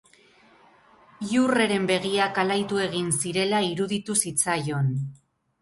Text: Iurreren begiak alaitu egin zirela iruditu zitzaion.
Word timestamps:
Iurreren 1.35 1.85
begiak 1.93 2.41
alaitu 2.45 2.83
egin 2.89 3.15
zirela 3.19 3.63
iruditu 3.69 4.17
zitzaion. 4.27 4.91